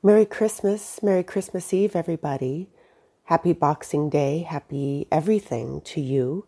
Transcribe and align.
Merry 0.00 0.26
Christmas, 0.26 1.02
Merry 1.02 1.24
Christmas 1.24 1.74
Eve, 1.74 1.96
everybody. 1.96 2.68
Happy 3.24 3.52
Boxing 3.52 4.08
Day, 4.08 4.46
happy 4.48 5.08
everything 5.10 5.80
to 5.80 6.00
you. 6.00 6.46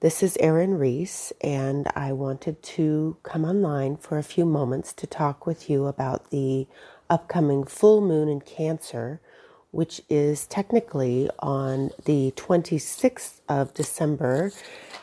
This 0.00 0.22
is 0.22 0.36
Erin 0.38 0.74
Reese, 0.74 1.32
and 1.40 1.88
I 1.96 2.12
wanted 2.12 2.62
to 2.62 3.16
come 3.22 3.46
online 3.46 3.96
for 3.96 4.18
a 4.18 4.22
few 4.22 4.44
moments 4.44 4.92
to 4.92 5.06
talk 5.06 5.46
with 5.46 5.70
you 5.70 5.86
about 5.86 6.28
the 6.28 6.66
upcoming 7.08 7.64
full 7.64 8.02
moon 8.02 8.28
in 8.28 8.42
Cancer, 8.42 9.22
which 9.70 10.02
is 10.10 10.46
technically 10.46 11.30
on 11.38 11.92
the 12.04 12.34
26th 12.36 13.40
of 13.48 13.72
December 13.72 14.52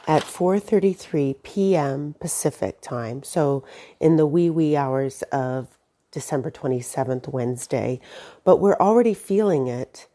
at 0.08 0.22
4:33 0.22 1.42
p.m. 1.42 2.14
Pacific 2.20 2.82
time. 2.82 3.24
So 3.24 3.64
in 4.00 4.18
the 4.18 4.28
wee 4.28 4.52
wee 4.52 4.78
hours 4.78 5.24
of 5.32 5.79
December 6.12 6.52
27th, 6.52 7.28
Wednesday, 7.32 8.00
but 8.44 8.58
we're 8.58 8.78
already 8.78 9.14
feeling 9.14 9.68
it. 9.68 10.08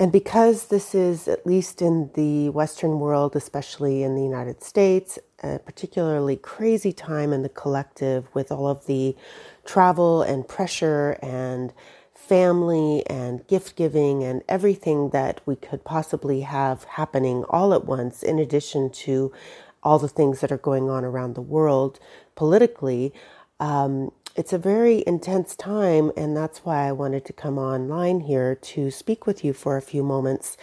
And 0.00 0.12
because 0.12 0.68
this 0.68 0.94
is, 0.94 1.26
at 1.26 1.44
least 1.46 1.82
in 1.82 2.10
the 2.14 2.50
Western 2.50 3.00
world, 3.00 3.34
especially 3.34 4.04
in 4.04 4.14
the 4.14 4.22
United 4.22 4.62
States, 4.62 5.18
a 5.42 5.58
particularly 5.58 6.36
crazy 6.36 6.92
time 6.92 7.32
in 7.32 7.42
the 7.42 7.48
collective 7.48 8.32
with 8.32 8.52
all 8.52 8.68
of 8.68 8.86
the 8.86 9.16
travel 9.64 10.22
and 10.22 10.46
pressure 10.46 11.18
and 11.20 11.72
family 12.14 13.04
and 13.08 13.46
gift 13.48 13.74
giving 13.76 14.22
and 14.22 14.42
everything 14.48 15.10
that 15.10 15.40
we 15.46 15.56
could 15.56 15.84
possibly 15.84 16.42
have 16.42 16.84
happening 16.84 17.44
all 17.50 17.74
at 17.74 17.84
once, 17.84 18.22
in 18.22 18.38
addition 18.38 18.90
to 18.90 19.32
all 19.82 19.98
the 19.98 20.08
things 20.08 20.40
that 20.40 20.52
are 20.52 20.58
going 20.58 20.90
on 20.90 21.04
around 21.04 21.34
the 21.34 21.42
world 21.42 21.98
politically. 22.36 23.12
Um, 23.60 24.12
it's 24.38 24.52
a 24.52 24.58
very 24.58 25.02
intense 25.04 25.56
time, 25.56 26.12
and 26.16 26.36
that's 26.36 26.60
why 26.60 26.86
I 26.86 26.92
wanted 26.92 27.24
to 27.24 27.32
come 27.32 27.58
online 27.58 28.20
here 28.20 28.54
to 28.54 28.88
speak 28.88 29.26
with 29.26 29.44
you 29.44 29.52
for 29.52 29.76
a 29.76 29.82
few 29.82 30.04
moments 30.04 30.56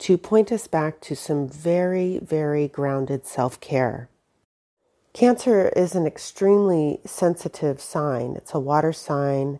to 0.00 0.18
point 0.18 0.52
us 0.52 0.66
back 0.66 1.00
to 1.00 1.16
some 1.16 1.48
very, 1.48 2.18
very 2.18 2.68
grounded 2.68 3.26
self 3.26 3.58
care. 3.60 4.10
Cancer 5.14 5.70
is 5.70 5.94
an 5.94 6.06
extremely 6.06 7.00
sensitive 7.06 7.80
sign, 7.80 8.36
it's 8.36 8.52
a 8.52 8.60
water 8.60 8.92
sign, 8.92 9.58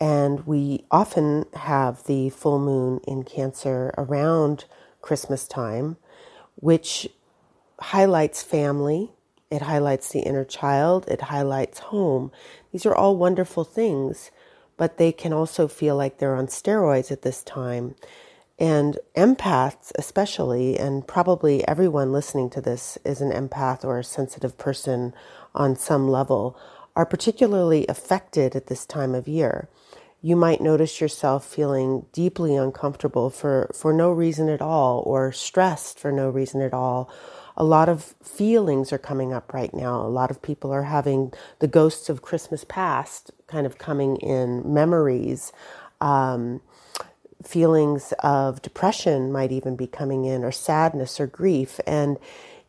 and 0.00 0.46
we 0.46 0.86
often 0.90 1.44
have 1.52 2.04
the 2.04 2.30
full 2.30 2.58
moon 2.58 2.98
in 3.06 3.24
Cancer 3.24 3.92
around 3.98 4.64
Christmas 5.02 5.46
time, 5.46 5.98
which 6.54 7.10
highlights 7.78 8.42
family 8.42 9.10
it 9.52 9.62
highlights 9.62 10.08
the 10.08 10.20
inner 10.20 10.46
child, 10.46 11.06
it 11.08 11.20
highlights 11.20 11.78
home. 11.78 12.32
These 12.72 12.86
are 12.86 12.94
all 12.94 13.16
wonderful 13.18 13.64
things, 13.64 14.30
but 14.78 14.96
they 14.96 15.12
can 15.12 15.34
also 15.34 15.68
feel 15.68 15.94
like 15.94 16.16
they're 16.16 16.34
on 16.34 16.46
steroids 16.46 17.12
at 17.12 17.20
this 17.20 17.42
time. 17.44 17.94
And 18.58 18.98
empaths, 19.14 19.92
especially, 19.96 20.78
and 20.78 21.06
probably 21.06 21.68
everyone 21.68 22.12
listening 22.12 22.48
to 22.50 22.62
this 22.62 22.96
is 23.04 23.20
an 23.20 23.30
empath 23.30 23.84
or 23.84 23.98
a 23.98 24.04
sensitive 24.04 24.56
person 24.56 25.12
on 25.54 25.76
some 25.76 26.08
level, 26.08 26.58
are 26.96 27.04
particularly 27.04 27.86
affected 27.88 28.56
at 28.56 28.68
this 28.68 28.86
time 28.86 29.14
of 29.14 29.28
year. 29.28 29.68
You 30.22 30.34
might 30.34 30.62
notice 30.62 30.98
yourself 30.98 31.44
feeling 31.44 32.06
deeply 32.12 32.56
uncomfortable 32.56 33.28
for, 33.28 33.70
for 33.74 33.92
no 33.92 34.10
reason 34.10 34.48
at 34.48 34.62
all, 34.62 35.00
or 35.00 35.30
stressed 35.30 35.98
for 35.98 36.10
no 36.10 36.30
reason 36.30 36.62
at 36.62 36.72
all, 36.72 37.10
a 37.56 37.64
lot 37.64 37.88
of 37.88 38.14
feelings 38.22 38.92
are 38.92 38.98
coming 38.98 39.32
up 39.32 39.52
right 39.52 39.72
now. 39.74 40.00
A 40.02 40.08
lot 40.08 40.30
of 40.30 40.42
people 40.42 40.72
are 40.72 40.84
having 40.84 41.32
the 41.60 41.68
ghosts 41.68 42.08
of 42.08 42.22
Christmas 42.22 42.64
past 42.64 43.30
kind 43.46 43.66
of 43.66 43.78
coming 43.78 44.16
in, 44.16 44.62
memories. 44.72 45.52
Um, 46.00 46.60
feelings 47.44 48.12
of 48.20 48.62
depression 48.62 49.32
might 49.32 49.52
even 49.52 49.76
be 49.76 49.86
coming 49.86 50.24
in, 50.24 50.44
or 50.44 50.52
sadness 50.52 51.20
or 51.20 51.26
grief. 51.26 51.80
And 51.86 52.18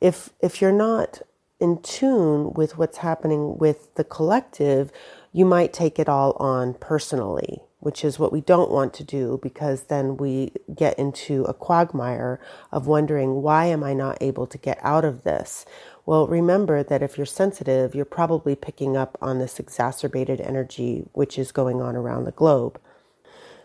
if 0.02 0.32
if 0.42 0.62
you're 0.62 0.72
not 0.72 1.22
in 1.60 1.82
tune 1.82 2.54
with 2.54 2.78
what's 2.78 2.98
happening 2.98 3.58
with 3.58 3.96
the 3.96 4.04
collective, 4.04 4.92
you 5.32 5.46
might 5.46 5.74
take 5.74 6.00
it 6.00 6.10
all 6.10 6.34
on 6.34 6.74
personally 6.76 7.62
which 7.84 8.06
is 8.06 8.18
what 8.18 8.32
we 8.32 8.40
don't 8.40 8.72
want 8.72 8.94
to 8.94 9.04
do 9.04 9.40
because 9.44 9.84
then 9.84 10.16
we 10.16 10.54
get 10.74 10.98
into 10.98 11.44
a 11.44 11.54
quagmire 11.54 12.40
of 12.72 12.88
wondering, 12.88 13.42
why 13.42 13.66
am 13.66 13.84
I 13.84 13.94
not 13.94 14.18
able 14.22 14.48
to 14.48 14.58
get 14.58 14.80
out 14.82 15.04
of 15.04 15.24
this? 15.24 15.66
Well, 16.06 16.26
remember 16.26 16.82
that 16.82 17.04
if 17.04 17.18
you're 17.18 17.26
sensitive, 17.26 17.94
you're 17.94 18.06
probably 18.06 18.56
picking 18.56 18.96
up 18.96 19.18
on 19.22 19.40
this 19.40 19.60
exacerbated 19.60 20.40
energy 20.40 21.04
which 21.12 21.38
is 21.38 21.52
going 21.52 21.82
on 21.82 21.96
around 21.98 22.24
the 22.24 22.32
globe. 22.32 22.80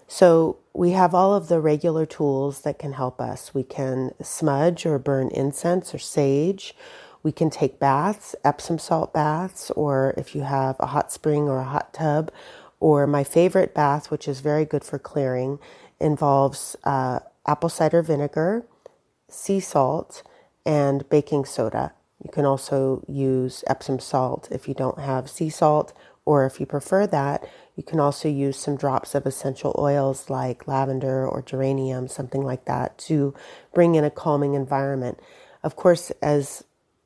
So, 0.09 0.57
we 0.73 0.93
have 0.93 1.15
all 1.15 1.35
of 1.35 1.49
the 1.49 1.61
regular 1.61 2.07
tools 2.07 2.63
that 2.63 2.79
can 2.79 2.95
help 2.95 3.21
us. 3.21 3.53
We 3.53 3.63
can 3.63 4.15
smudge 4.23 4.87
or 4.87 4.99
burn 4.99 5.29
incense 5.29 5.95
or 5.95 5.99
sage. 5.99 6.75
We 7.23 7.33
can 7.33 7.51
take 7.51 7.79
baths, 7.79 8.35
Epsom 8.45 8.79
salt 8.79 9.13
baths, 9.13 9.71
or 9.73 10.15
if 10.17 10.35
you 10.35 10.43
have 10.43 10.77
a 10.81 10.87
hot 10.87 11.13
spring 11.13 11.49
or 11.49 11.59
a 11.59 11.65
hot 11.65 11.93
tub, 11.93 12.31
or 12.81 13.07
my 13.07 13.25
favorite 13.25 13.75
bath, 13.75 14.11
which 14.11 14.29
is 14.29 14.41
very 14.41 14.65
good 14.65 14.85
for 14.85 14.99
clearing, 14.99 15.59
involves 16.01 16.77
uh, 16.85 17.21
apple 17.47 17.69
cider 17.69 18.03
vinegar, 18.03 18.65
sea 19.29 19.61
salt, 19.61 20.23
and 20.65 21.09
baking 21.09 21.45
soda. 21.45 21.93
You 22.23 22.31
can 22.31 22.45
also 22.45 23.05
use 23.09 23.65
Epsom 23.67 24.01
salt 24.01 24.49
if 24.51 24.69
you 24.69 24.75
don't 24.75 24.99
have 24.99 25.31
sea 25.31 25.51
salt, 25.51 25.93
or 26.25 26.45
if 26.45 26.61
you 26.61 26.67
prefer 26.67 27.07
that, 27.07 27.49
you 27.75 27.83
can 27.83 28.01
also 28.01 28.29
use 28.29 28.59
some 28.59 28.77
drops 28.77 29.15
of 29.15 29.25
essential 29.25 29.75
oils 29.79 30.29
like 30.29 30.69
lavender 30.69 31.27
or 31.27 31.41
geranium, 31.41 32.07
something 32.07 32.43
like 32.43 32.67
that, 32.67 32.99
to 32.99 33.35
bring 33.73 33.95
in 33.95 34.05
a 34.05 34.11
calming 34.11 34.55
environment. 34.55 35.19
Of 35.63 35.77
course, 35.77 36.11
as 36.21 36.65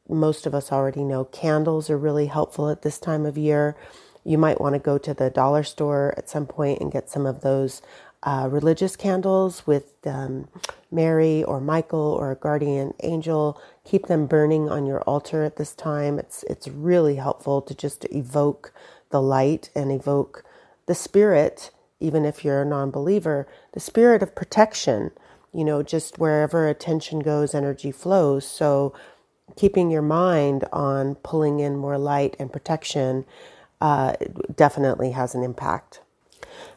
most 0.09 0.45
of 0.45 0.55
us 0.55 0.73
already 0.73 1.05
know, 1.05 1.25
candles 1.25 1.89
are 1.89 1.99
really 1.99 2.27
helpful 2.27 2.69
at 2.69 2.83
this 2.83 2.99
time 2.99 3.25
of 3.25 3.39
year. 3.39 3.77
You 4.25 4.39
might 4.39 4.61
want 4.61 4.75
to 4.75 4.79
go 4.79 4.99
to 4.99 5.15
the 5.15 5.31
dollar 5.31 5.63
store 5.63 6.15
at 6.17 6.31
some 6.31 6.47
point 6.47 6.81
and 6.81 6.93
get 6.93 7.11
some 7.11 7.27
of 7.27 7.41
those 7.43 7.83
uh, 8.23 8.49
religious 8.51 8.95
candles 8.97 9.67
with 9.67 9.95
um, 10.07 10.49
Mary 10.91 11.43
or 11.43 11.61
Michael 11.61 12.17
or 12.19 12.31
a 12.31 12.37
guardian 12.37 12.95
angel. 13.03 13.61
Keep 13.85 14.07
them 14.07 14.27
burning 14.27 14.69
on 14.69 14.87
your 14.87 15.01
altar 15.03 15.43
at 15.43 15.57
this 15.57 15.75
time. 15.75 16.19
It's 16.19 16.45
it's 16.45 16.69
really 16.69 17.17
helpful 17.17 17.63
to 17.63 17.75
just 17.75 18.05
evoke 18.13 18.73
the 19.11 19.21
light 19.21 19.71
and 19.75 19.91
evoke 19.91 20.45
the 20.87 20.95
spirit, 20.95 21.71
even 22.01 22.25
if 22.25 22.45
you're 22.45 22.63
a 22.63 22.67
non-believer, 22.67 23.49
the 23.73 23.81
spirit 23.81 24.23
of 24.23 24.35
protection. 24.35 25.11
You 25.53 25.65
know, 25.65 25.83
just 25.83 26.19
wherever 26.19 26.69
attention 26.69 27.21
goes, 27.21 27.55
energy 27.55 27.93
flows. 27.93 28.47
So, 28.47 28.95
keeping 29.57 29.91
your 29.91 30.03
mind 30.03 30.65
on 30.73 31.17
pulling 31.17 31.61
in 31.61 31.77
more 31.77 31.99
light 31.99 32.37
and 32.39 32.53
protection 32.53 33.27
uh, 33.83 34.15
definitely 34.55 35.11
has 35.11 35.35
an 35.35 35.43
impact. 35.43 36.01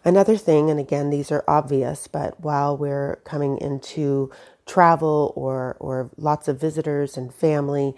Another 0.03 0.35
thing, 0.35 0.71
and 0.71 0.79
again, 0.79 1.11
these 1.11 1.31
are 1.31 1.43
obvious, 1.47 2.07
but 2.07 2.39
while 2.41 2.75
we're 2.75 3.17
coming 3.17 3.59
into 3.59 4.31
travel 4.65 5.31
or, 5.35 5.77
or 5.79 6.09
lots 6.17 6.47
of 6.47 6.59
visitors 6.59 7.15
and 7.15 7.31
family, 7.31 7.93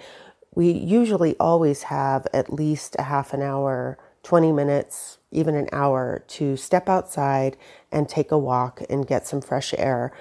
we 0.53 0.69
usually 0.69 1.37
always 1.39 1.83
have 1.83 2.27
at 2.33 2.51
least 2.51 2.97
a 2.99 3.03
half 3.03 3.33
an 3.33 3.41
hour, 3.41 3.97
20 4.23 4.51
minutes, 4.51 5.19
even 5.31 5.55
an 5.55 5.69
hour 5.71 6.25
to 6.27 6.57
step 6.57 6.89
outside 6.89 7.55
and 7.89 8.09
take 8.09 8.29
a 8.29 8.37
walk 8.37 8.81
and 8.89 9.07
get 9.07 9.25
some 9.25 9.39
fresh 9.39 9.73
air. 9.77 10.11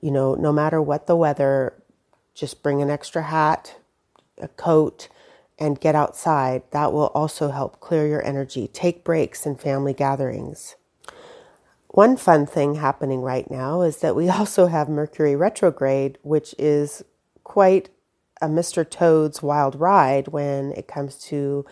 You 0.00 0.10
know, 0.10 0.34
no 0.34 0.52
matter 0.52 0.82
what 0.82 1.06
the 1.06 1.14
weather, 1.14 1.74
just 2.34 2.60
bring 2.60 2.82
an 2.82 2.90
extra 2.90 3.22
hat, 3.22 3.76
a 4.38 4.48
coat, 4.48 5.08
and 5.58 5.80
get 5.80 5.94
outside. 5.94 6.62
That 6.70 6.92
will 6.92 7.08
also 7.14 7.50
help 7.50 7.80
clear 7.80 8.06
your 8.06 8.24
energy. 8.24 8.68
Take 8.68 9.04
breaks 9.04 9.46
in 9.46 9.56
family 9.56 9.92
gatherings. 9.92 10.76
One 11.88 12.16
fun 12.16 12.46
thing 12.46 12.76
happening 12.76 13.20
right 13.20 13.50
now 13.50 13.82
is 13.82 13.98
that 13.98 14.16
we 14.16 14.28
also 14.30 14.66
have 14.66 14.88
Mercury 14.88 15.36
retrograde, 15.36 16.18
which 16.22 16.54
is 16.58 17.04
quite 17.44 17.90
a 18.40 18.46
Mr. 18.46 18.88
Toad's 18.88 19.42
wild 19.42 19.78
ride 19.78 20.28
when 20.28 20.72
it 20.72 20.88
comes 20.88 21.18
to 21.18 21.64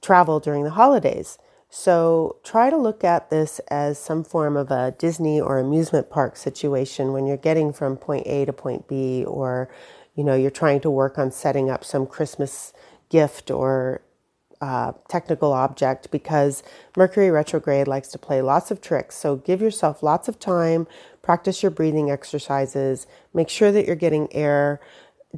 travel 0.00 0.40
during 0.40 0.64
the 0.64 0.70
holidays. 0.70 1.38
So 1.74 2.36
try 2.44 2.68
to 2.68 2.76
look 2.76 3.02
at 3.02 3.30
this 3.30 3.58
as 3.68 3.98
some 3.98 4.24
form 4.24 4.58
of 4.58 4.70
a 4.70 4.94
Disney 4.98 5.40
or 5.40 5.58
amusement 5.58 6.10
park 6.10 6.36
situation 6.36 7.12
when 7.12 7.26
you're 7.26 7.38
getting 7.38 7.72
from 7.72 7.96
point 7.96 8.26
A 8.26 8.44
to 8.44 8.52
point 8.52 8.86
B 8.86 9.24
or 9.24 9.70
you 10.14 10.22
know 10.22 10.34
you're 10.34 10.50
trying 10.50 10.80
to 10.80 10.90
work 10.90 11.18
on 11.18 11.32
setting 11.32 11.70
up 11.70 11.82
some 11.82 12.06
Christmas 12.06 12.74
gift 13.12 13.50
or 13.50 14.02
uh, 14.60 14.92
technical 15.08 15.52
object 15.52 16.10
because 16.10 16.62
Mercury 16.96 17.30
retrograde 17.30 17.86
likes 17.86 18.08
to 18.08 18.18
play 18.18 18.40
lots 18.42 18.70
of 18.70 18.80
tricks. 18.80 19.16
So 19.16 19.36
give 19.36 19.60
yourself 19.60 20.02
lots 20.02 20.28
of 20.28 20.38
time, 20.38 20.86
practice 21.20 21.62
your 21.62 21.70
breathing 21.70 22.10
exercises, 22.10 23.06
make 23.34 23.48
sure 23.48 23.70
that 23.72 23.86
you're 23.86 23.96
getting 23.96 24.32
air 24.32 24.80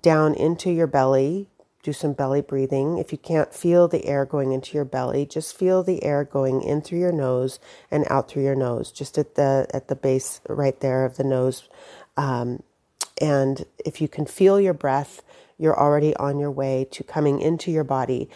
down 0.00 0.34
into 0.34 0.70
your 0.70 0.86
belly 0.86 1.48
do 1.84 1.92
some 1.92 2.14
belly 2.14 2.40
breathing. 2.40 2.96
If 2.96 3.12
you 3.12 3.18
can't 3.18 3.54
feel 3.54 3.86
the 3.86 4.06
air 4.06 4.24
going 4.24 4.52
into 4.52 4.74
your 4.74 4.86
belly, 4.86 5.26
just 5.26 5.56
feel 5.56 5.82
the 5.82 6.02
air 6.02 6.24
going 6.24 6.62
in 6.62 6.80
through 6.80 6.98
your 6.98 7.12
nose 7.12 7.60
and 7.90 8.06
out 8.08 8.28
through 8.28 8.42
your 8.42 8.54
nose, 8.54 8.90
just 8.90 9.18
at 9.18 9.34
the 9.34 9.68
at 9.72 9.88
the 9.88 9.94
base 9.94 10.40
right 10.48 10.80
there 10.80 11.04
of 11.04 11.18
the 11.18 11.24
nose. 11.24 11.68
Um, 12.16 12.62
and 13.20 13.66
if 13.84 14.00
you 14.00 14.08
can 14.08 14.24
feel 14.24 14.58
your 14.58 14.72
breath, 14.72 15.22
you're 15.58 15.78
already 15.78 16.14
on 16.16 16.38
your 16.38 16.50
way 16.50 16.86
to 16.90 17.04
coming 17.04 17.40
into 17.40 17.70
your 17.70 17.84
body. 17.84 18.28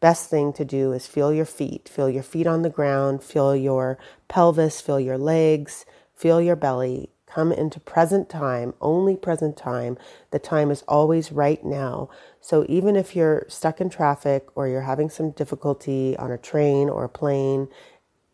Best 0.00 0.28
thing 0.28 0.52
to 0.54 0.64
do 0.64 0.92
is 0.92 1.06
feel 1.06 1.32
your 1.32 1.46
feet. 1.46 1.88
Feel 1.88 2.10
your 2.10 2.22
feet 2.22 2.46
on 2.46 2.62
the 2.62 2.70
ground, 2.70 3.22
feel 3.22 3.56
your 3.56 3.98
pelvis, 4.28 4.80
feel 4.80 5.00
your 5.00 5.18
legs, 5.18 5.86
feel 6.14 6.40
your 6.40 6.56
belly. 6.56 7.10
Come 7.26 7.52
into 7.52 7.80
present 7.80 8.30
time, 8.30 8.72
only 8.80 9.16
present 9.16 9.56
time. 9.56 9.98
The 10.30 10.38
time 10.38 10.70
is 10.70 10.82
always 10.88 11.32
right 11.32 11.62
now. 11.64 12.08
So 12.40 12.64
even 12.68 12.96
if 12.96 13.16
you're 13.16 13.44
stuck 13.48 13.80
in 13.80 13.90
traffic 13.90 14.46
or 14.54 14.68
you're 14.68 14.82
having 14.82 15.10
some 15.10 15.32
difficulty 15.32 16.16
on 16.18 16.30
a 16.30 16.38
train 16.38 16.88
or 16.88 17.04
a 17.04 17.08
plane, 17.10 17.68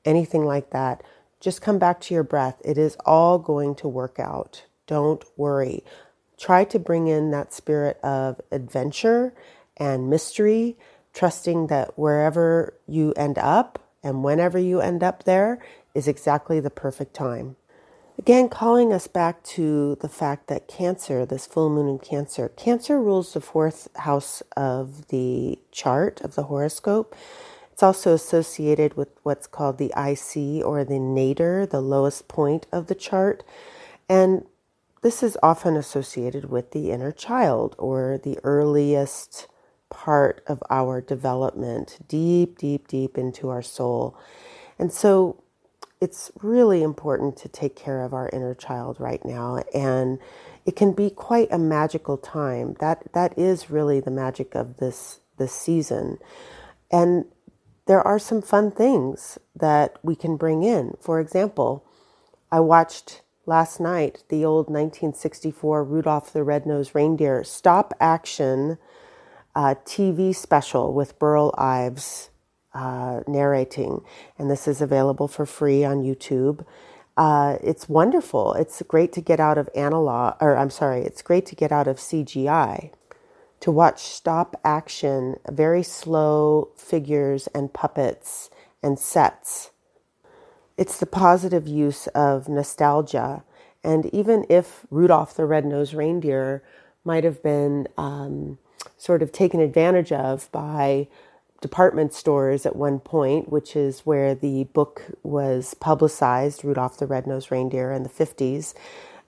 anything 0.04 0.44
like 0.44 0.70
that, 0.70 1.02
just 1.40 1.62
come 1.62 1.78
back 1.78 2.00
to 2.02 2.14
your 2.14 2.22
breath. 2.22 2.60
It 2.64 2.78
is 2.78 2.96
all 3.04 3.38
going 3.38 3.74
to 3.76 3.88
work 3.88 4.20
out. 4.20 4.64
Don't 4.86 5.24
worry. 5.36 5.82
Try 6.42 6.64
to 6.64 6.80
bring 6.80 7.06
in 7.06 7.30
that 7.30 7.54
spirit 7.54 8.00
of 8.02 8.40
adventure 8.50 9.32
and 9.76 10.10
mystery, 10.10 10.76
trusting 11.14 11.68
that 11.68 11.96
wherever 11.96 12.74
you 12.88 13.12
end 13.12 13.38
up 13.38 13.78
and 14.02 14.24
whenever 14.24 14.58
you 14.58 14.80
end 14.80 15.04
up 15.04 15.22
there 15.22 15.64
is 15.94 16.08
exactly 16.08 16.58
the 16.58 16.68
perfect 16.68 17.14
time. 17.14 17.54
Again, 18.18 18.48
calling 18.48 18.92
us 18.92 19.06
back 19.06 19.44
to 19.54 19.96
the 20.00 20.08
fact 20.08 20.48
that 20.48 20.66
Cancer, 20.66 21.24
this 21.24 21.46
full 21.46 21.70
moon 21.70 21.86
in 21.86 22.00
Cancer, 22.00 22.48
Cancer 22.48 23.00
rules 23.00 23.34
the 23.34 23.40
fourth 23.40 23.86
house 23.98 24.42
of 24.56 25.06
the 25.10 25.60
chart 25.70 26.20
of 26.22 26.34
the 26.34 26.42
horoscope. 26.42 27.14
It's 27.72 27.84
also 27.84 28.14
associated 28.14 28.96
with 28.96 29.10
what's 29.22 29.46
called 29.46 29.78
the 29.78 29.92
IC 29.96 30.66
or 30.66 30.82
the 30.82 30.98
nadir, 30.98 31.66
the 31.66 31.80
lowest 31.80 32.26
point 32.26 32.66
of 32.72 32.88
the 32.88 32.96
chart. 32.96 33.44
And 34.08 34.44
this 35.02 35.22
is 35.22 35.37
often 35.43 35.76
associated 35.76 36.49
with 36.49 36.70
the 36.70 36.90
inner 36.90 37.12
child 37.12 37.75
or 37.78 38.20
the 38.22 38.38
earliest 38.44 39.49
part 39.90 40.43
of 40.46 40.62
our 40.70 41.00
development, 41.00 41.99
deep, 42.08 42.58
deep, 42.58 42.88
deep 42.88 43.19
into 43.19 43.49
our 43.50 43.62
soul. 43.62 44.16
And 44.78 44.93
so 44.93 45.43
it's 46.00 46.32
really 46.40 46.82
important 46.82 47.37
to 47.37 47.49
take 47.49 47.76
care 47.76 48.02
of 48.02 48.14
our 48.14 48.28
inner 48.32 48.54
child 48.54 48.96
right 48.99 49.25
now. 49.25 49.62
And 49.75 50.19
it 50.64 50.76
can 50.76 50.93
be 50.93 51.10
quite 51.10 51.49
a 51.52 51.58
magical 51.58 52.16
time. 52.16 52.76
That 52.81 53.12
that 53.12 53.37
is 53.38 53.70
really 53.70 54.00
the 54.00 54.10
magic 54.10 54.54
of 54.54 54.78
this 54.78 55.20
this 55.37 55.52
season. 55.52 56.19
And 56.90 57.26
there 57.87 58.06
are 58.06 58.19
some 58.19 58.43
fun 58.43 58.70
things 58.70 59.38
that 59.56 59.96
we 60.02 60.14
can 60.14 60.37
bring 60.37 60.62
in. 60.62 60.96
For 61.00 61.20
example, 61.20 61.84
I 62.50 62.60
watched 62.60 63.21
last 63.46 63.80
night 63.80 64.24
the 64.28 64.44
old 64.44 64.66
1964 64.66 65.84
Rudolph 65.84 66.32
the 66.32 66.44
Red-Nosed 66.44 66.94
Reindeer 66.94 67.44
stop 67.44 67.94
action 68.00 68.78
uh, 69.54 69.74
TV 69.84 70.34
special 70.34 70.92
with 70.94 71.18
Burl 71.18 71.54
Ives 71.58 72.30
uh, 72.72 73.20
narrating, 73.26 74.02
and 74.38 74.50
this 74.50 74.66
is 74.66 74.80
available 74.80 75.28
for 75.28 75.44
free 75.44 75.84
on 75.84 76.02
YouTube. 76.02 76.64
Uh, 77.18 77.58
it's 77.62 77.88
wonderful. 77.88 78.54
It's 78.54 78.82
great 78.88 79.12
to 79.12 79.20
get 79.20 79.40
out 79.40 79.58
of 79.58 79.68
analog, 79.74 80.36
or 80.40 80.56
I'm 80.56 80.70
sorry, 80.70 81.02
it's 81.02 81.20
great 81.20 81.44
to 81.46 81.54
get 81.54 81.70
out 81.70 81.86
of 81.86 81.98
CGI 81.98 82.92
to 83.62 83.70
watch 83.70 84.00
stop 84.00 84.58
action, 84.64 85.36
very 85.48 85.82
slow 85.84 86.70
figures 86.76 87.46
and 87.48 87.72
puppets 87.72 88.50
and 88.82 88.98
sets 88.98 89.70
it's 90.76 90.98
the 90.98 91.06
positive 91.06 91.66
use 91.69 92.06
of 92.08 92.48
nostalgia. 92.48 93.44
And 93.84 94.06
even 94.14 94.46
if 94.48 94.86
Rudolph 94.90 95.34
the 95.34 95.46
Red-Nosed 95.46 95.94
Reindeer 95.94 96.62
might 97.04 97.24
have 97.24 97.42
been 97.42 97.88
um, 97.98 98.58
sort 98.96 99.22
of 99.22 99.32
taken 99.32 99.60
advantage 99.60 100.12
of 100.12 100.50
by 100.52 101.08
department 101.60 102.12
stores 102.12 102.66
at 102.66 102.76
one 102.76 102.98
point, 102.98 103.50
which 103.50 103.76
is 103.76 104.00
where 104.00 104.34
the 104.34 104.64
book 104.64 105.02
was 105.22 105.74
publicized, 105.74 106.64
Rudolph 106.64 106.98
the 106.98 107.06
Red-Nosed 107.06 107.50
Reindeer 107.50 107.92
in 107.92 108.02
the 108.02 108.08
50s. 108.08 108.75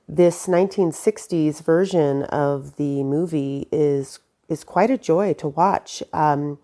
This 0.08 0.46
1960s 0.46 1.62
version 1.62 2.24
of 2.24 2.76
the 2.76 3.02
movie 3.04 3.68
is 3.72 4.18
is 4.46 4.62
quite 4.62 4.90
a 4.90 4.98
joy 4.98 5.32
to 5.32 5.48
watch. 5.48 6.02
Um, 6.12 6.58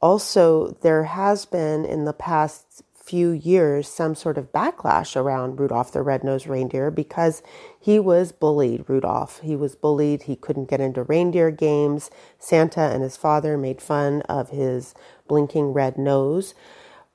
also, 0.00 0.76
there 0.82 1.04
has 1.04 1.44
been 1.44 1.84
in 1.84 2.04
the 2.04 2.12
past 2.14 2.83
few 3.04 3.30
years 3.30 3.86
some 3.86 4.14
sort 4.14 4.38
of 4.38 4.50
backlash 4.50 5.14
around 5.14 5.60
Rudolph 5.60 5.92
the 5.92 6.00
Red-Nosed 6.00 6.46
Reindeer 6.46 6.90
because 6.90 7.42
he 7.78 8.00
was 8.00 8.32
bullied, 8.32 8.88
Rudolph. 8.88 9.40
He 9.40 9.54
was 9.54 9.74
bullied. 9.74 10.22
He 10.22 10.36
couldn't 10.36 10.70
get 10.70 10.80
into 10.80 11.02
reindeer 11.02 11.50
games. 11.50 12.10
Santa 12.38 12.80
and 12.80 13.02
his 13.02 13.18
father 13.18 13.58
made 13.58 13.82
fun 13.82 14.22
of 14.22 14.48
his 14.48 14.94
blinking 15.28 15.74
red 15.74 15.98
nose. 15.98 16.54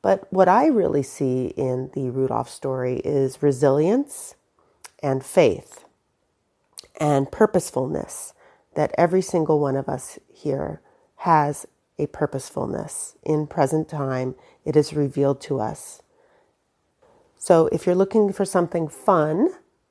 But 0.03 0.31
what 0.31 0.47
I 0.47 0.67
really 0.67 1.03
see 1.03 1.47
in 1.57 1.89
the 1.93 2.11
Rudolph 2.11 2.49
story 2.49 3.01
is 3.03 3.41
resilience 3.41 4.35
and 5.01 5.25
faith 5.25 5.85
and 6.99 7.31
purposefulness 7.31 8.33
that 8.75 8.93
every 8.95 9.23
single 9.23 9.59
one 9.59 9.75
of 9.75 9.89
us 9.89 10.19
here 10.31 10.81
has 11.17 11.65
a 11.99 12.07
purposefulness 12.07 13.15
in 13.23 13.45
present 13.45 13.89
time 13.89 14.35
it 14.65 14.75
is 14.75 14.93
revealed 14.93 15.41
to 15.41 15.59
us. 15.59 16.01
So, 17.37 17.67
if 17.71 17.85
you're 17.85 17.95
looking 17.95 18.33
for 18.33 18.45
something 18.45 18.87
fun 18.87 19.49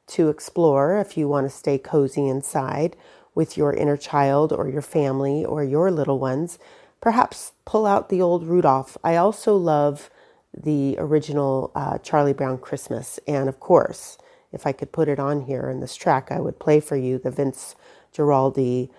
to 0.09 0.29
explore, 0.29 0.99
if 0.99 1.17
you 1.17 1.29
want 1.29 1.47
to 1.49 1.57
stay 1.57 1.79
cozy 1.79 2.27
inside 2.29 2.97
with 3.35 3.57
your 3.57 3.73
inner 3.73 3.97
child 3.97 4.53
or 4.53 4.69
your 4.69 4.83
family 4.83 5.45
or 5.45 5.63
your 5.63 5.91
little 5.91 6.19
ones, 6.19 6.59
perhaps 7.01 7.53
pull 7.65 7.87
out 7.87 8.09
the 8.09 8.21
old 8.21 8.45
Rudolph. 8.45 8.97
I 9.05 9.17
also 9.17 9.57
love 9.57 10.11
the 10.57 10.97
original 10.99 11.71
uh, 11.75 11.99
Charlie 11.99 12.33
Brown 12.33 12.59
Christmas. 12.59 13.21
And 13.27 13.49
of 13.49 13.61
course, 13.61 14.19
if 14.53 14.67
I 14.67 14.73
could 14.73 14.93
put 14.93 15.09
it 15.09 15.19
on 15.19 15.43
here 15.43 15.69
in 15.71 15.81
this 15.81 15.95
track, 15.95 16.31
I 16.31 16.41
would 16.41 16.59
play 16.59 16.81
for 16.81 16.97
you 16.97 17.19
the 17.19 17.31
Vince 17.31 17.77
Guaraldi 18.15 18.91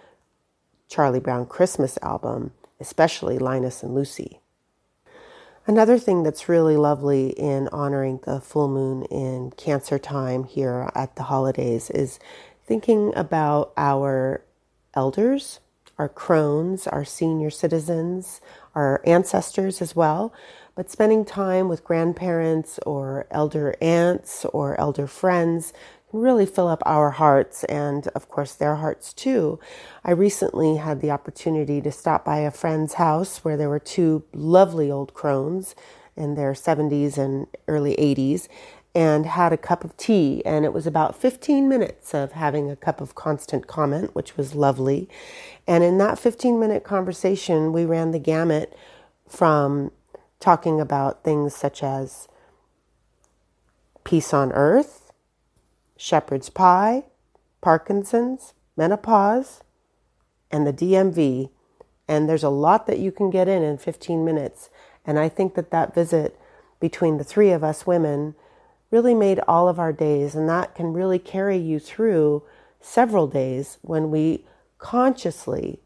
Charlie 0.88 1.20
Brown 1.20 1.46
Christmas 1.46 1.98
album, 2.02 2.52
especially 2.80 3.38
Linus 3.38 3.84
and 3.84 3.94
Lucy. 3.94 4.40
Another 5.68 6.00
thing 6.00 6.24
that's 6.24 6.50
really 6.50 6.78
lovely 6.78 7.30
in 7.30 7.68
honoring 7.68 8.20
the 8.24 8.42
full 8.42 8.68
moon 8.68 9.04
in 9.06 9.52
Cancer 9.52 10.00
time 10.00 10.44
here 10.46 10.90
at 10.96 11.16
the 11.16 11.24
holidays 11.24 11.92
is 11.92 12.20
thinking 12.66 13.14
about 13.16 13.72
our 13.78 14.44
elders, 14.96 15.60
our 16.00 16.10
crones, 16.10 16.88
our 16.88 17.06
senior 17.06 17.52
citizens, 17.52 18.42
our 18.74 19.02
ancestors 19.06 19.82
as 19.82 19.96
well, 19.96 20.34
but 20.74 20.90
spending 20.90 21.26
time 21.26 21.68
with 21.68 21.84
grandparents 21.84 22.80
or 22.86 23.28
elder 23.30 23.76
aunts 23.82 24.46
or 24.46 24.80
elder 24.80 25.06
friends 25.06 25.74
really 26.12 26.46
fill 26.46 26.68
up 26.68 26.82
our 26.86 27.12
hearts 27.12 27.64
and, 27.66 28.08
of 28.10 28.28
course, 28.30 28.54
their 28.54 28.78
hearts 28.78 29.14
too. 29.14 29.60
I 30.04 30.12
recently 30.12 30.78
had 30.78 31.02
the 31.02 31.12
opportunity 31.12 31.82
to 31.82 31.92
stop 31.92 32.26
by 32.26 32.40
a 32.40 32.52
friend's 32.52 32.96
house 32.96 33.40
where 33.40 33.58
there 33.58 33.70
were 33.70 33.80
two 33.80 34.24
lovely 34.34 34.90
old 34.90 35.14
crones 35.14 35.76
in 36.16 36.36
their 36.36 36.54
70s 36.54 37.18
and 37.18 37.48
early 37.68 37.96
80s 37.96 38.48
and 38.96 39.28
had 39.28 39.54
a 39.54 39.58
cup 39.58 39.84
of 39.84 39.96
tea. 39.98 40.44
And 40.46 40.66
it 40.66 40.74
was 40.74 40.88
about 40.88 41.16
15 41.16 41.70
minutes 41.70 42.14
of 42.14 42.32
having 42.32 42.72
a 42.72 42.76
cup 42.76 43.02
of 43.02 43.14
constant 43.14 43.68
comment, 43.68 44.16
which 44.16 44.36
was 44.36 44.56
lovely. 44.56 45.08
And 45.68 45.84
in 45.84 46.00
that 46.00 46.18
15 46.18 46.60
minute 46.60 46.84
conversation, 46.84 47.72
we 47.72 47.86
ran 47.86 48.12
the 48.12 48.20
gamut 48.20 48.76
from 49.28 49.92
talking 50.40 50.82
about 50.82 51.24
things 51.24 51.56
such 51.56 51.84
as 51.84 52.28
peace 54.04 54.34
on 54.34 54.52
earth 54.54 55.09
shepherd's 56.00 56.50
pie, 56.50 57.04
Parkinson's, 57.60 58.54
menopause, 58.78 59.62
and 60.50 60.66
the 60.66 60.72
DMV. 60.72 61.50
And 62.08 62.28
there's 62.28 62.44
a 62.44 62.50
lot 62.50 62.88
that 62.88 63.00
you 63.00 63.12
can 63.12 63.30
get 63.30 63.50
in 63.50 63.62
in 63.64 63.78
15 63.78 64.24
minutes. 64.24 64.70
And 65.06 65.20
I 65.20 65.28
think 65.28 65.56
that 65.56 65.72
that 65.72 65.94
visit 65.94 66.40
between 66.80 67.18
the 67.18 67.26
three 67.26 67.52
of 67.52 67.66
us 67.66 67.86
women 67.86 68.34
really 68.92 69.14
made 69.14 69.42
all 69.46 69.68
of 69.68 69.78
our 69.78 69.92
days. 69.92 70.36
And 70.36 70.48
that 70.48 70.74
can 70.74 70.94
really 70.94 71.20
carry 71.20 71.58
you 71.58 71.80
through 71.80 72.44
several 72.80 73.28
days 73.28 73.78
when 73.82 74.10
we 74.10 74.46
consciously 74.78 75.82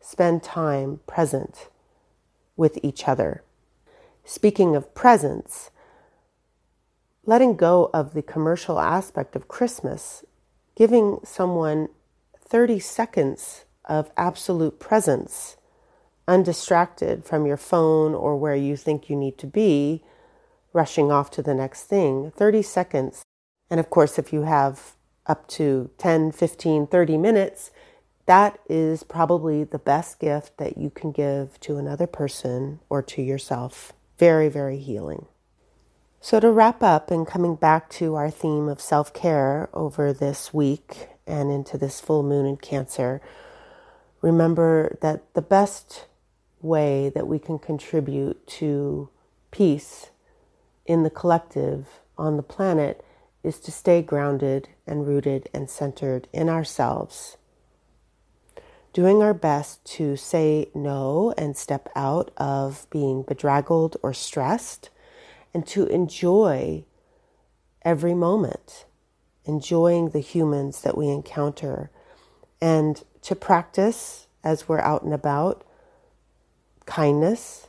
spend 0.00 0.42
time 0.42 0.98
present 1.06 1.68
with 2.56 2.80
each 2.82 3.06
other. 3.06 3.44
Speaking 4.24 4.74
of 4.74 4.92
presence, 4.92 5.70
letting 7.24 7.56
go 7.56 7.90
of 7.94 8.14
the 8.14 8.22
commercial 8.22 8.80
aspect 8.80 9.36
of 9.36 9.48
Christmas, 9.48 10.24
giving 10.74 11.18
someone 11.24 11.88
30 12.48 12.80
seconds 12.80 13.64
of 13.84 14.10
absolute 14.16 14.78
presence, 14.80 15.56
undistracted 16.26 17.24
from 17.24 17.46
your 17.46 17.56
phone 17.56 18.14
or 18.14 18.36
where 18.36 18.56
you 18.56 18.76
think 18.76 19.08
you 19.08 19.16
need 19.16 19.38
to 19.38 19.46
be, 19.46 20.02
rushing 20.72 21.12
off 21.12 21.30
to 21.30 21.42
the 21.42 21.54
next 21.54 21.84
thing, 21.84 22.32
30 22.36 22.62
seconds. 22.62 23.22
And 23.70 23.78
of 23.78 23.90
course, 23.90 24.18
if 24.18 24.32
you 24.32 24.42
have 24.42 24.96
up 25.26 25.46
to 25.48 25.90
10, 25.98 26.32
15, 26.32 26.86
30 26.86 27.16
minutes, 27.16 27.70
that 28.26 28.58
is 28.68 29.02
probably 29.02 29.64
the 29.64 29.78
best 29.78 30.18
gift 30.18 30.56
that 30.58 30.78
you 30.78 30.90
can 30.90 31.12
give 31.12 31.58
to 31.60 31.76
another 31.76 32.06
person 32.06 32.80
or 32.88 33.02
to 33.02 33.22
yourself. 33.22 33.92
Very, 34.18 34.48
very 34.48 34.78
healing. 34.78 35.26
So, 36.24 36.38
to 36.38 36.52
wrap 36.52 36.84
up 36.84 37.10
and 37.10 37.26
coming 37.26 37.56
back 37.56 37.90
to 37.90 38.14
our 38.14 38.30
theme 38.30 38.68
of 38.68 38.80
self 38.80 39.12
care 39.12 39.68
over 39.74 40.12
this 40.12 40.54
week 40.54 41.08
and 41.26 41.50
into 41.50 41.76
this 41.76 42.00
full 42.00 42.22
moon 42.22 42.46
in 42.46 42.58
Cancer, 42.58 43.20
remember 44.20 44.96
that 45.02 45.34
the 45.34 45.42
best 45.42 46.06
way 46.60 47.10
that 47.12 47.26
we 47.26 47.40
can 47.40 47.58
contribute 47.58 48.46
to 48.46 49.08
peace 49.50 50.10
in 50.86 51.02
the 51.02 51.10
collective 51.10 51.88
on 52.16 52.36
the 52.36 52.44
planet 52.44 53.04
is 53.42 53.58
to 53.58 53.72
stay 53.72 54.00
grounded 54.00 54.68
and 54.86 55.08
rooted 55.08 55.48
and 55.52 55.68
centered 55.68 56.28
in 56.32 56.48
ourselves. 56.48 57.36
Doing 58.92 59.22
our 59.22 59.34
best 59.34 59.84
to 59.96 60.16
say 60.16 60.70
no 60.72 61.34
and 61.36 61.56
step 61.56 61.88
out 61.96 62.30
of 62.36 62.86
being 62.90 63.24
bedraggled 63.24 63.96
or 64.04 64.14
stressed 64.14 64.90
and 65.54 65.66
to 65.66 65.86
enjoy 65.86 66.84
every 67.82 68.14
moment, 68.14 68.86
enjoying 69.44 70.10
the 70.10 70.20
humans 70.20 70.82
that 70.82 70.96
we 70.96 71.08
encounter, 71.08 71.90
and 72.60 73.02
to 73.22 73.34
practice 73.34 74.26
as 74.44 74.68
we're 74.68 74.80
out 74.80 75.02
and 75.02 75.12
about 75.12 75.64
kindness, 76.86 77.68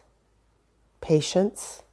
patience, 1.01 1.83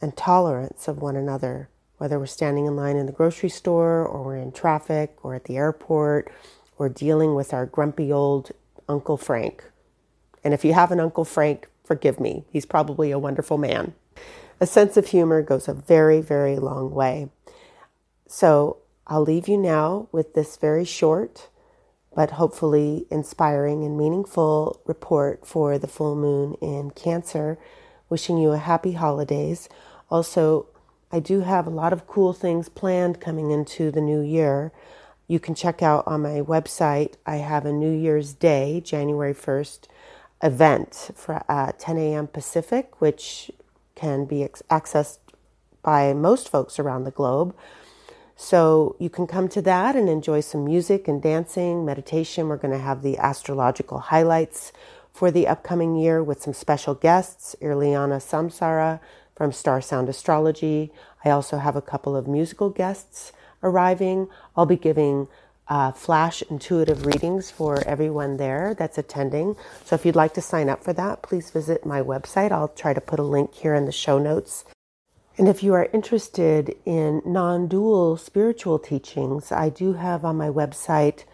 and 0.00 0.16
tolerance 0.16 0.88
of 0.88 0.98
one 0.98 1.16
another, 1.16 1.68
whether 1.98 2.18
we're 2.18 2.26
standing 2.26 2.66
in 2.66 2.76
line 2.76 2.96
in 2.96 3.06
the 3.06 3.12
grocery 3.12 3.48
store 3.48 4.04
or 4.04 4.22
we're 4.22 4.36
in 4.36 4.52
traffic 4.52 5.16
or 5.22 5.34
at 5.34 5.44
the 5.44 5.56
airport 5.56 6.30
or 6.76 6.88
dealing 6.88 7.34
with 7.34 7.54
our 7.54 7.66
grumpy 7.66 8.12
old 8.12 8.50
Uncle 8.88 9.16
Frank. 9.16 9.64
And 10.42 10.52
if 10.52 10.64
you 10.64 10.74
have 10.74 10.90
an 10.90 11.00
Uncle 11.00 11.24
Frank, 11.24 11.68
forgive 11.84 12.18
me, 12.18 12.44
he's 12.50 12.66
probably 12.66 13.10
a 13.10 13.18
wonderful 13.18 13.58
man. 13.58 13.94
A 14.60 14.66
sense 14.66 14.96
of 14.96 15.08
humor 15.08 15.42
goes 15.42 15.68
a 15.68 15.74
very, 15.74 16.20
very 16.20 16.56
long 16.56 16.90
way. 16.90 17.28
So 18.26 18.78
I'll 19.06 19.22
leave 19.22 19.48
you 19.48 19.58
now 19.58 20.08
with 20.10 20.34
this 20.34 20.56
very 20.56 20.84
short, 20.84 21.48
but 22.14 22.32
hopefully 22.32 23.06
inspiring 23.10 23.84
and 23.84 23.98
meaningful 23.98 24.80
report 24.86 25.46
for 25.46 25.78
the 25.78 25.88
full 25.88 26.16
moon 26.16 26.54
in 26.62 26.90
Cancer. 26.92 27.58
Wishing 28.08 28.38
you 28.38 28.50
a 28.50 28.58
happy 28.58 28.92
holidays. 28.92 29.68
Also, 30.10 30.66
I 31.10 31.20
do 31.20 31.40
have 31.40 31.66
a 31.66 31.70
lot 31.70 31.92
of 31.92 32.06
cool 32.06 32.32
things 32.32 32.68
planned 32.68 33.20
coming 33.20 33.50
into 33.50 33.90
the 33.90 34.00
new 34.00 34.20
year. 34.20 34.72
You 35.26 35.40
can 35.40 35.54
check 35.54 35.82
out 35.82 36.04
on 36.06 36.22
my 36.22 36.40
website, 36.40 37.14
I 37.26 37.36
have 37.36 37.64
a 37.64 37.72
New 37.72 37.90
Year's 37.90 38.34
Day, 38.34 38.80
January 38.80 39.34
1st 39.34 39.88
event 40.44 41.10
for 41.16 41.42
uh, 41.48 41.72
10 41.78 41.98
a.m. 41.98 42.28
Pacific, 42.28 43.00
which 43.00 43.50
can 43.96 44.26
be 44.26 44.46
accessed 44.70 45.18
by 45.82 46.12
most 46.12 46.48
folks 46.48 46.78
around 46.78 47.04
the 47.04 47.10
globe. 47.10 47.54
So 48.36 48.96
you 48.98 49.08
can 49.10 49.26
come 49.26 49.48
to 49.48 49.62
that 49.62 49.96
and 49.96 50.08
enjoy 50.08 50.40
some 50.40 50.64
music 50.64 51.08
and 51.08 51.22
dancing, 51.22 51.84
meditation. 51.84 52.48
We're 52.48 52.56
going 52.56 52.72
to 52.76 52.84
have 52.84 53.02
the 53.02 53.16
astrological 53.18 53.98
highlights 53.98 54.72
for 55.12 55.30
the 55.30 55.46
upcoming 55.46 55.96
year 55.96 56.22
with 56.22 56.42
some 56.42 56.52
special 56.52 56.94
guests, 56.94 57.56
Irliana 57.62 58.18
Samsara 58.18 59.00
from 59.36 59.52
Star 59.52 59.80
Sound 59.80 60.08
Astrology. 60.08 60.92
I 61.24 61.30
also 61.30 61.58
have 61.58 61.76
a 61.76 61.82
couple 61.82 62.16
of 62.16 62.26
musical 62.26 62.70
guests 62.70 63.32
arriving. 63.62 64.28
I'll 64.56 64.66
be 64.66 64.76
giving 64.76 65.28
uh, 65.68 65.92
flash 65.92 66.42
intuitive 66.50 67.06
readings 67.06 67.50
for 67.50 67.82
everyone 67.86 68.36
there 68.36 68.74
that's 68.74 68.98
attending. 68.98 69.56
So 69.84 69.94
if 69.94 70.04
you'd 70.04 70.16
like 70.16 70.34
to 70.34 70.42
sign 70.42 70.68
up 70.68 70.84
for 70.84 70.92
that, 70.92 71.22
please 71.22 71.50
visit 71.50 71.86
my 71.86 72.02
website. 72.02 72.52
I'll 72.52 72.68
try 72.68 72.92
to 72.92 73.00
put 73.00 73.18
a 73.18 73.22
link 73.24 73.54
here 73.54 73.74
in 73.74 73.86
the 73.86 73.92
show 73.92 74.18
notes. 74.18 74.64
And 75.36 75.48
if 75.48 75.62
you 75.62 75.74
are 75.74 75.88
interested 75.92 76.76
in 76.84 77.22
non 77.24 77.66
dual 77.66 78.16
spiritual 78.16 78.78
teachings, 78.78 79.50
I 79.50 79.68
do 79.68 79.94
have 79.94 80.24
on 80.24 80.36
my 80.36 80.48
website 80.48 81.24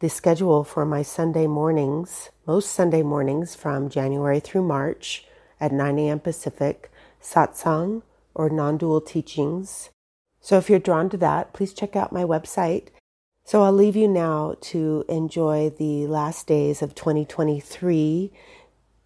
the 0.00 0.10
schedule 0.10 0.64
for 0.64 0.84
my 0.84 1.02
Sunday 1.02 1.46
mornings, 1.46 2.30
most 2.46 2.72
Sunday 2.72 3.02
mornings 3.02 3.54
from 3.54 3.88
January 3.88 4.40
through 4.40 4.62
March 4.62 5.24
at 5.60 5.72
9 5.72 5.98
a.m. 5.98 6.20
Pacific, 6.20 6.90
satsang 7.22 8.02
or 8.34 8.50
non 8.50 8.76
dual 8.76 9.00
teachings. 9.00 9.90
So 10.40 10.58
if 10.58 10.68
you're 10.68 10.78
drawn 10.78 11.08
to 11.10 11.16
that, 11.18 11.52
please 11.52 11.72
check 11.72 11.96
out 11.96 12.12
my 12.12 12.24
website 12.24 12.88
so 13.44 13.62
I'll 13.62 13.72
leave 13.72 13.96
you 13.96 14.08
now 14.08 14.54
to 14.60 15.04
enjoy 15.08 15.70
the 15.70 16.06
last 16.06 16.46
days 16.46 16.82
of 16.82 16.94
2023. 16.94 18.32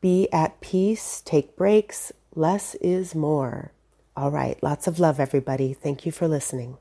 Be 0.00 0.28
at 0.32 0.60
peace, 0.60 1.22
take 1.24 1.56
breaks. 1.56 2.12
Less 2.34 2.74
is 2.76 3.14
more. 3.14 3.72
All 4.16 4.30
right, 4.30 4.62
lots 4.62 4.86
of 4.86 4.98
love, 4.98 5.18
everybody. 5.18 5.72
Thank 5.72 6.04
you 6.04 6.12
for 6.12 6.28
listening. 6.28 6.78